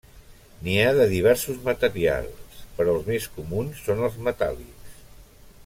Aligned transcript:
N'hi 0.67 0.77
ha 0.85 0.93
de 0.99 1.05
diversos 1.11 1.59
materials, 1.67 2.63
però 2.79 2.95
els 2.97 3.05
més 3.11 3.29
comuns 3.37 3.85
són 3.89 4.03
els 4.09 4.19
metàl·lics. 4.29 4.97